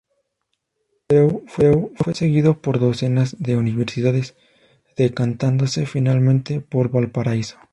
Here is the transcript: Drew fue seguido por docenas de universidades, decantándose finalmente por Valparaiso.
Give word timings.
Drew 1.09 1.43
fue 1.45 2.15
seguido 2.15 2.57
por 2.59 2.79
docenas 2.79 3.35
de 3.37 3.55
universidades, 3.55 4.35
decantándose 4.97 5.85
finalmente 5.85 6.59
por 6.59 6.89
Valparaiso. 6.89 7.59